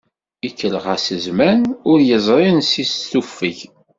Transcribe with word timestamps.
Ikellex-as 0.47 1.07
zzman, 1.23 1.61
ur 1.89 1.99
yeẓri 2.07 2.47
ansi 2.51 2.83
s-tufeg. 2.85 3.57